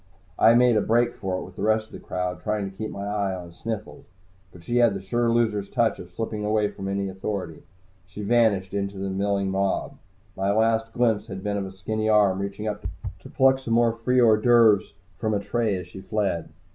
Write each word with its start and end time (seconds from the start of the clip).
I 0.39 0.55
made 0.55 0.77
a 0.77 0.81
break 0.81 1.13
for 1.15 1.37
it 1.37 1.43
with 1.45 1.55
the 1.55 1.61
rest 1.61 1.85
of 1.85 1.91
the 1.93 1.99
crowd, 1.99 2.41
trying 2.41 2.67
to 2.71 2.75
keep 2.75 2.89
my 2.89 3.05
eye 3.05 3.35
on 3.35 3.53
Sniffles. 3.53 4.07
But 4.51 4.63
she 4.63 4.77
had 4.77 4.95
the 4.95 4.99
sure 4.99 5.29
loser's 5.29 5.69
touch 5.69 5.99
of 5.99 6.09
slipping 6.09 6.43
away 6.43 6.69
from 6.71 6.87
any 6.87 7.07
authority. 7.07 7.61
She 8.07 8.23
vanished 8.23 8.73
into 8.73 8.97
the 8.97 9.11
milling 9.11 9.51
mob. 9.51 9.99
My 10.35 10.51
last 10.51 10.91
glimpse 10.91 11.27
had 11.27 11.43
been 11.43 11.57
of 11.57 11.67
a 11.67 11.71
skinny 11.71 12.09
arm 12.09 12.39
reaching 12.39 12.67
up 12.67 12.87
to 13.19 13.29
pluck 13.29 13.59
some 13.59 13.75
more 13.75 13.93
free 13.93 14.19
hors 14.19 14.37
d'oeuvres 14.41 14.95
from 15.19 15.35
a 15.35 15.39
tray 15.39 15.75
as 15.75 15.87
she 15.87 16.01
fled. 16.01 16.49